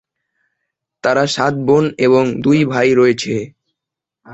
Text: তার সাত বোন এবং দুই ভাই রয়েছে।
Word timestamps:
তার 1.03 1.17
সাত 1.27 1.53
বোন 1.67 1.85
এবং 1.97 2.23
দুই 2.41 2.59
ভাই 2.65 2.89
রয়েছে। 2.93 3.35